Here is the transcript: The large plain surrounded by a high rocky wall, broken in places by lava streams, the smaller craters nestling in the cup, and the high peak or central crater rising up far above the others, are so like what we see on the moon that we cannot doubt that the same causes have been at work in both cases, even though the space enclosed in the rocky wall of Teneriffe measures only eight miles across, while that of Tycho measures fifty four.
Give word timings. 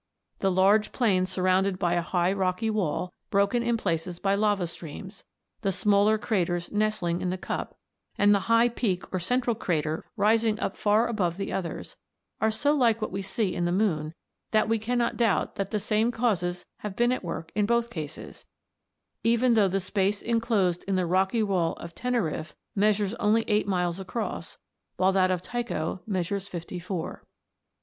The 0.39 0.49
large 0.51 0.91
plain 0.91 1.27
surrounded 1.27 1.77
by 1.77 1.93
a 1.93 2.01
high 2.01 2.33
rocky 2.33 2.71
wall, 2.71 3.13
broken 3.29 3.61
in 3.61 3.77
places 3.77 4.17
by 4.17 4.33
lava 4.33 4.65
streams, 4.65 5.23
the 5.61 5.71
smaller 5.71 6.17
craters 6.17 6.71
nestling 6.71 7.21
in 7.21 7.29
the 7.29 7.37
cup, 7.37 7.77
and 8.17 8.33
the 8.33 8.39
high 8.49 8.67
peak 8.67 9.03
or 9.13 9.19
central 9.19 9.55
crater 9.55 10.09
rising 10.17 10.59
up 10.59 10.75
far 10.75 11.07
above 11.07 11.37
the 11.37 11.53
others, 11.53 11.97
are 12.41 12.49
so 12.49 12.73
like 12.73 12.99
what 12.99 13.11
we 13.11 13.21
see 13.21 13.55
on 13.55 13.65
the 13.65 13.71
moon 13.71 14.15
that 14.49 14.67
we 14.67 14.79
cannot 14.79 15.17
doubt 15.17 15.53
that 15.57 15.69
the 15.69 15.79
same 15.79 16.09
causes 16.11 16.65
have 16.79 16.95
been 16.95 17.11
at 17.11 17.23
work 17.23 17.51
in 17.53 17.67
both 17.67 17.91
cases, 17.91 18.47
even 19.23 19.53
though 19.53 19.67
the 19.69 19.79
space 19.79 20.19
enclosed 20.23 20.83
in 20.87 20.95
the 20.95 21.05
rocky 21.05 21.43
wall 21.43 21.73
of 21.73 21.93
Teneriffe 21.93 22.55
measures 22.73 23.13
only 23.19 23.43
eight 23.47 23.67
miles 23.67 23.99
across, 23.99 24.57
while 24.97 25.11
that 25.11 25.29
of 25.29 25.43
Tycho 25.43 26.01
measures 26.07 26.47
fifty 26.47 26.79
four. 26.79 27.23